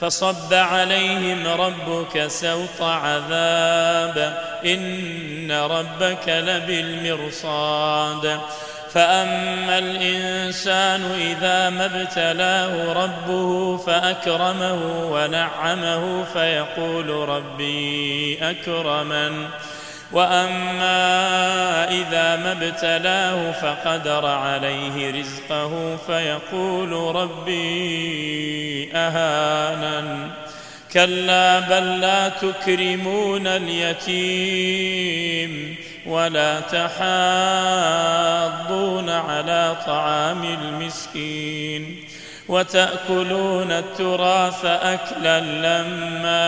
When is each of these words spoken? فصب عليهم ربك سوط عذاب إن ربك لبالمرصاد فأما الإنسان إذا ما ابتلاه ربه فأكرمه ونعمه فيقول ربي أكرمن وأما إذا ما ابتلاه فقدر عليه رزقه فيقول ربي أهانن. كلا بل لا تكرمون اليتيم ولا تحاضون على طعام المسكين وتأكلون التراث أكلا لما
فصب 0.00 0.54
عليهم 0.54 1.46
ربك 1.46 2.26
سوط 2.26 2.82
عذاب 2.82 4.42
إن 4.64 5.52
ربك 5.52 6.28
لبالمرصاد 6.28 7.78
فأما 8.92 9.78
الإنسان 9.78 11.02
إذا 11.02 11.70
ما 11.70 11.84
ابتلاه 11.84 12.92
ربه 12.92 13.76
فأكرمه 13.76 15.04
ونعمه 15.12 16.24
فيقول 16.24 17.28
ربي 17.28 18.38
أكرمن 18.42 19.48
وأما 20.12 21.90
إذا 21.90 22.36
ما 22.36 22.52
ابتلاه 22.52 23.52
فقدر 23.52 24.26
عليه 24.26 25.20
رزقه 25.20 25.96
فيقول 26.06 27.16
ربي 27.16 28.90
أهانن. 28.94 30.30
كلا 30.92 31.60
بل 31.60 32.00
لا 32.00 32.28
تكرمون 32.28 33.46
اليتيم 33.46 34.98
ولا 36.06 36.60
تحاضون 36.60 36.98
على 39.10 39.76
طعام 39.86 40.44
المسكين 40.44 42.04
وتأكلون 42.48 43.72
التراث 43.72 44.64
أكلا 44.64 45.40
لما 45.40 46.47